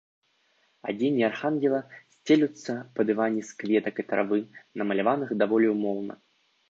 [0.93, 1.81] Адзенні архангела
[2.15, 4.39] сцелюцца па дыване з кветак і травы,
[4.83, 6.13] намаляваных даволі ўмоўна.